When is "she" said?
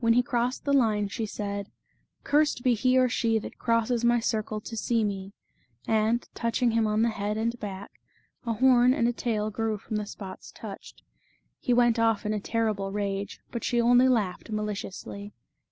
1.06-1.26, 3.08-3.38, 13.62-13.80